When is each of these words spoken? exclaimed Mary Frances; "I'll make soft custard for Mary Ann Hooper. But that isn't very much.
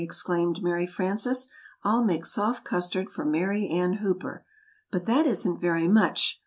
exclaimed 0.03 0.63
Mary 0.63 0.87
Frances; 0.87 1.47
"I'll 1.83 2.03
make 2.03 2.25
soft 2.25 2.63
custard 2.63 3.07
for 3.07 3.23
Mary 3.23 3.67
Ann 3.69 3.97
Hooper. 4.01 4.43
But 4.89 5.05
that 5.05 5.27
isn't 5.27 5.61
very 5.61 5.87
much. 5.87 6.39